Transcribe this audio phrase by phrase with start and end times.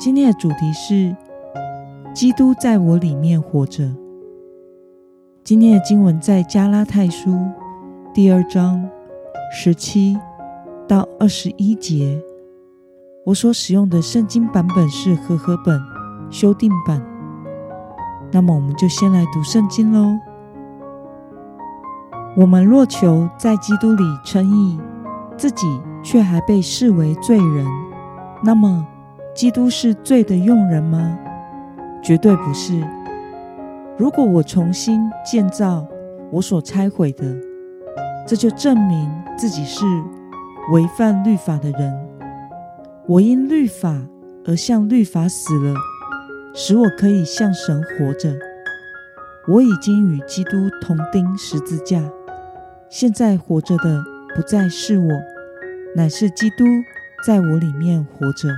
[0.00, 1.14] 今天的主题是
[2.14, 3.94] 基督在我里面活着。
[5.44, 7.38] 今天的经文在加拉太书
[8.14, 8.88] 第二章
[9.52, 10.16] 十七
[10.88, 12.18] 到二十一节。
[13.26, 15.78] 我所使用的圣经版本是和合本
[16.30, 17.02] 修订版。
[18.32, 20.18] 那么，我们就先来读圣经喽。
[22.38, 24.80] 我们若求在基督里称义，
[25.36, 25.66] 自己
[26.02, 27.66] 却还被视为罪人，
[28.42, 28.86] 那么。
[29.34, 31.18] 基督是罪的用人吗？
[32.02, 32.80] 绝对不是。
[33.96, 35.86] 如果我重新建造
[36.30, 37.24] 我所拆毁的，
[38.26, 39.84] 这就证明自己是
[40.72, 42.08] 违反律法的人。
[43.06, 43.96] 我因律法
[44.46, 45.74] 而向律法死了，
[46.54, 48.34] 使我可以向神活着。
[49.48, 52.02] 我已经与基督同钉十字架，
[52.88, 54.02] 现在活着的
[54.34, 55.08] 不再是我，
[55.96, 56.64] 乃是基督
[57.26, 58.48] 在我里面活着。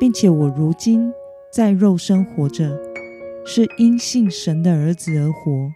[0.00, 1.12] 并且我如今
[1.52, 2.80] 在肉身活着，
[3.44, 5.70] 是因信神的儿子而活。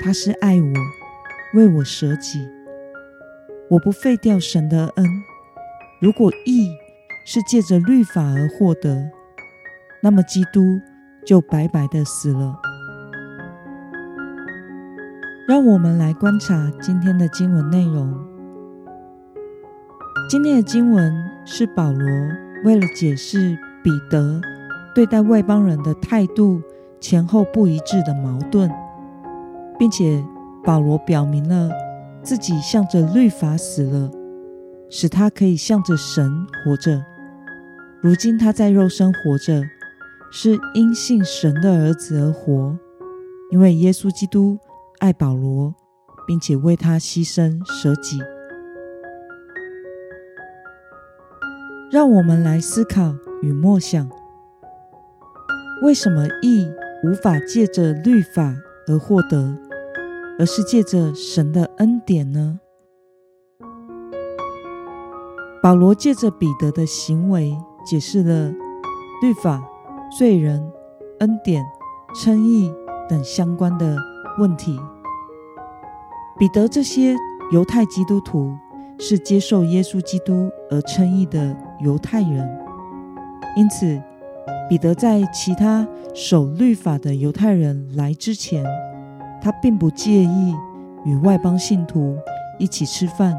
[0.00, 0.72] 他是爱我，
[1.54, 2.38] 为我舍己。
[3.68, 5.04] 我不废掉神的恩。
[6.00, 6.70] 如果义
[7.26, 9.10] 是借着律法而获得，
[10.04, 10.60] 那么基督
[11.26, 12.60] 就白白的死了。
[15.48, 18.16] 让我们来观察今天的经文内容。
[20.30, 21.12] 今天的经文
[21.44, 22.06] 是保罗。
[22.64, 24.40] 为了解释彼得
[24.94, 26.60] 对待外邦人的态度
[27.00, 28.70] 前后不一致的矛盾，
[29.78, 30.24] 并且
[30.64, 31.70] 保罗表明了
[32.22, 34.10] 自己向着律法死了，
[34.90, 37.04] 使他可以向着神活着。
[38.00, 39.62] 如今他在肉身活着，
[40.32, 42.76] 是因信神的儿子而活，
[43.50, 44.58] 因为耶稣基督
[44.98, 45.74] 爱保罗，
[46.26, 48.18] 并且为他牺牲舍己。
[51.90, 54.10] 让我们来思考与默想：
[55.82, 56.70] 为什么义
[57.02, 58.54] 无法借着律法
[58.86, 59.56] 而获得，
[60.38, 62.60] 而是借着神的恩典呢？
[65.62, 67.56] 保罗借着彼得的行为，
[67.86, 68.52] 解释了
[69.22, 69.66] 律法、
[70.18, 70.70] 罪人、
[71.20, 71.64] 恩典、
[72.14, 72.70] 称义
[73.08, 73.96] 等相关的
[74.38, 74.78] 问题。
[76.38, 77.16] 彼得这些
[77.50, 78.54] 犹太基督徒
[78.98, 81.56] 是接受耶稣基督而称义的。
[81.80, 82.58] 犹太人，
[83.56, 84.00] 因此
[84.68, 88.64] 彼得在其他守律法的犹太人来之前，
[89.40, 90.54] 他并不介意
[91.04, 92.16] 与外邦信徒
[92.58, 93.36] 一起吃饭，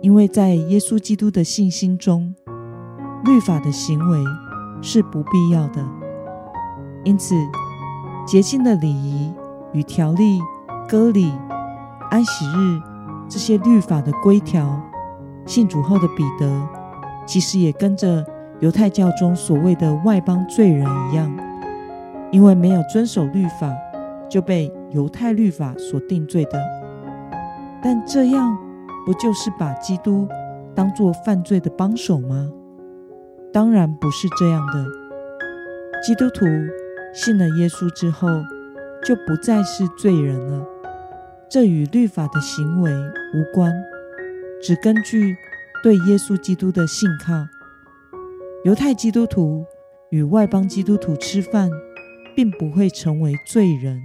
[0.00, 2.34] 因为在耶稣基督的信心中，
[3.24, 4.18] 律法的行为
[4.80, 5.84] 是不必要的。
[7.04, 7.34] 因此，
[8.24, 9.32] 洁净的礼仪
[9.72, 10.40] 与条例、
[10.88, 11.32] 割礼、
[12.10, 12.80] 安息日
[13.28, 14.80] 这些律法的规条，
[15.44, 16.81] 信主后的彼得。
[17.24, 18.24] 其实也跟着
[18.60, 21.34] 犹太教中所谓的外邦罪人一样，
[22.30, 23.72] 因为没有遵守律法，
[24.28, 26.60] 就被犹太律法所定罪的。
[27.82, 28.56] 但这样
[29.04, 30.28] 不就是把基督
[30.74, 32.50] 当作犯罪的帮手吗？
[33.52, 34.84] 当然不是这样的。
[36.02, 36.44] 基督徒
[37.12, 38.28] 信了耶稣之后，
[39.04, 40.64] 就不再是罪人了。
[41.48, 43.72] 这与律法的行为无关，
[44.62, 45.36] 只根据。
[45.82, 47.48] 对耶稣基督的信靠，
[48.64, 49.64] 犹太基督徒
[50.10, 51.68] 与外邦基督徒吃饭，
[52.36, 54.00] 并不会成为罪人。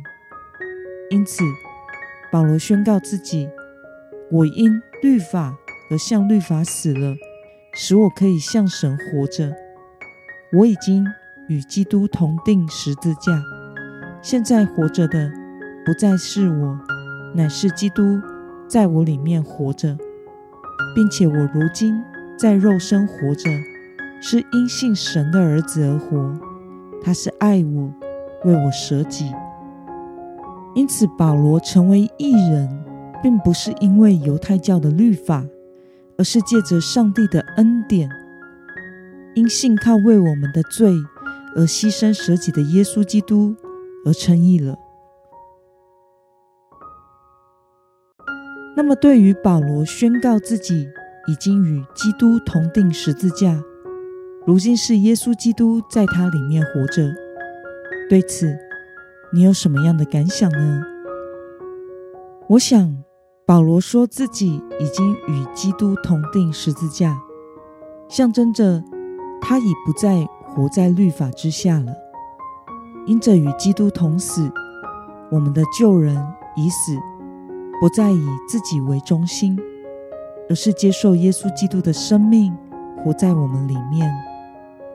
[1.11, 1.43] 因此，
[2.31, 3.47] 保罗宣告自己
[4.31, 5.55] ：“我因律法
[5.91, 7.15] 而向律法死了，
[7.75, 9.53] 使我可以向神活着。
[10.53, 11.05] 我已经
[11.47, 13.39] 与基督同定十字架，
[14.23, 15.31] 现在活着的
[15.85, 16.79] 不再是我，
[17.35, 18.19] 乃是基督
[18.67, 19.95] 在我里面活着。”
[20.97, 22.03] 并且我如今
[22.39, 23.51] 在肉身活着，
[24.19, 26.33] 是因信神的儿子而活。
[27.03, 27.93] 他是爱我，
[28.43, 29.31] 为我舍己。
[30.73, 32.83] 因此，保罗成为义人，
[33.21, 35.45] 并不是因为犹太教的律法，
[36.17, 38.09] 而是借着上帝的恩典，
[39.35, 40.91] 因信靠为我们的罪
[41.55, 43.55] 而牺牲舍己的耶稣基督
[44.03, 44.75] 而称义了。
[48.77, 50.87] 那么，对于保罗宣告自己
[51.27, 53.59] 已经与基督同定十字架，
[54.45, 57.11] 如今是耶稣基督在他里面活着。
[58.07, 58.55] 对此，
[59.33, 60.83] 你有什么样的感想呢？
[62.49, 63.03] 我想，
[63.47, 67.17] 保罗说自己已经与基督同定十字架，
[68.07, 68.83] 象征着
[69.41, 71.91] 他已不再活在律法之下了。
[73.07, 74.51] 因着与基督同死，
[75.31, 76.15] 我们的旧人
[76.55, 76.95] 已死，
[77.79, 79.57] 不再以自己为中心，
[80.49, 82.55] 而是接受耶稣基督的生命
[83.03, 84.11] 活在我们里面，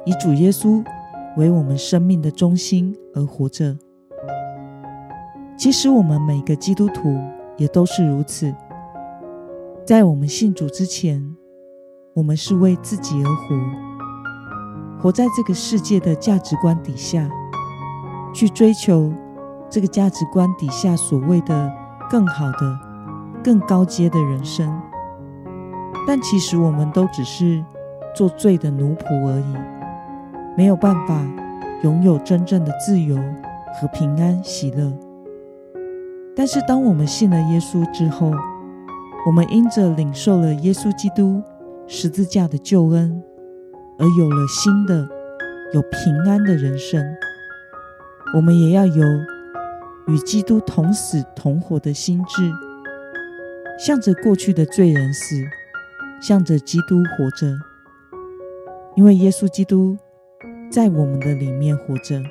[0.05, 0.85] 以主耶稣
[1.37, 3.77] 为我们生命的中心而活着。
[5.57, 7.19] 其实，我们每个基督徒。
[7.59, 8.53] 也都是如此。
[9.87, 11.37] 在我们信主之前，
[12.15, 17.29] 我们是为自己而活，活在这个世界的价值观底下，
[18.35, 19.13] 去追求
[19.69, 21.71] 这个价值观底下所谓的
[22.13, 22.79] 更好的、
[23.43, 24.71] 更高阶的人生。
[26.07, 27.65] 但其实我们都只是
[28.15, 29.57] 做罪的奴仆而已，
[30.55, 31.19] 没有办法
[31.83, 34.93] 拥有真正的自由和平安喜乐。
[36.37, 38.31] 但是，当我们信了耶稣之后，
[39.27, 41.43] 我们因着领受了耶稣基督
[41.87, 43.23] 十字架的救恩，
[43.99, 45.09] 而有了新的、
[45.73, 47.03] 有平安的人生。
[48.35, 49.03] 我们也要有
[50.09, 52.53] 与基督同死同活的心智，
[53.79, 55.37] 向着过去的罪人死，
[56.21, 57.55] 向着基督活着。
[58.97, 59.97] 因为耶稣基督
[60.71, 62.23] 在我们的里面活着，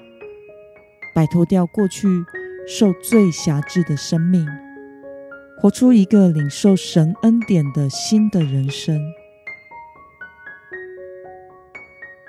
[1.16, 2.08] 摆脱掉过去。
[2.68, 4.48] 受罪辖制的生命，
[5.60, 9.02] 活出一个领受神恩典的新的人生。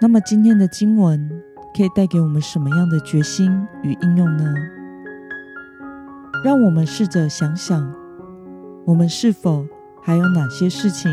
[0.01, 1.31] 那么，今天的经文
[1.77, 4.55] 可以带给我们什么样的决心与应用呢？
[6.45, 7.95] 让我们试着想想，
[8.85, 9.65] 我们是否
[10.03, 11.09] 还有哪些事情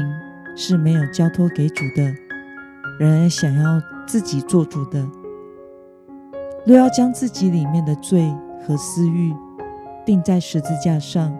[0.55, 2.11] 是没有交托给主的，
[2.99, 5.07] 仍然想要自己做主的？
[6.65, 8.33] 若要将自己里面的罪，
[8.65, 9.31] 和私欲
[10.03, 11.31] 钉在十字架上，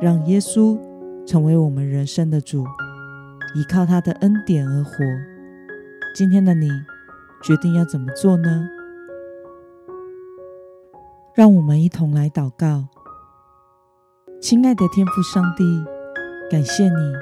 [0.00, 0.76] 让耶稣
[1.24, 2.64] 成为我们人生的主，
[3.54, 4.92] 依靠他的恩典而活。
[6.16, 6.68] 今天的你
[7.44, 8.68] 决定要怎么做呢？
[11.34, 12.88] 让我们一同来祷告。
[14.42, 15.84] 亲爱的天父上帝，
[16.50, 17.12] 感谢你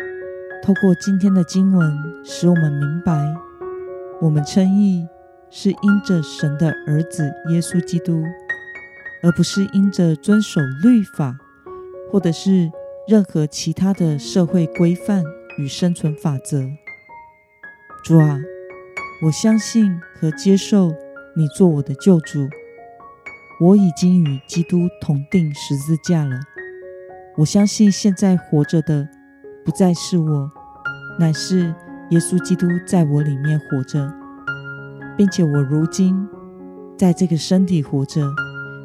[0.63, 1.95] 透过今天的经文，
[2.25, 3.13] 使我们明白，
[4.23, 5.07] 我们称义
[5.51, 8.25] 是因着神的儿子耶稣基督。
[9.23, 11.37] 而不是因着遵守律法，
[12.11, 12.73] 或者是
[13.07, 15.23] 任何其他的社会规范
[15.59, 16.63] 与生存法则。
[18.03, 18.41] 主啊，
[19.27, 20.95] 我相信和接受
[21.37, 22.49] 你做我的救主。
[23.61, 26.41] 我已经与基督同定十字架了。
[27.37, 29.09] 我相信现在活着的
[29.65, 30.50] 不再是我，
[31.19, 31.75] 乃是
[32.11, 34.12] 耶稣基督在我里面活着，
[35.17, 36.29] 并且我如今
[36.99, 38.23] 在这个身体活着。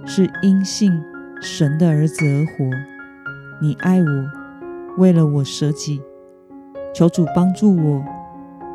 [0.07, 1.01] 是因信
[1.41, 2.69] 神的儿子而活。
[3.59, 4.31] 你爱我，
[4.99, 5.99] 为了我舍己。
[6.93, 8.05] 求主帮助我，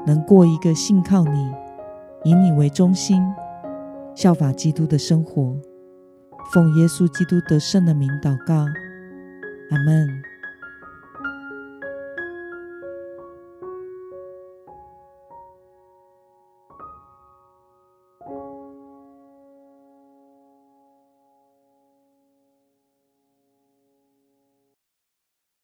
[0.05, 1.53] 能过一个信靠你、
[2.25, 3.23] 以你为中心、
[4.13, 5.57] 效法基督的生活。
[6.53, 8.67] 奉耶稣基督得胜的名祷告，
[9.71, 10.30] 阿门。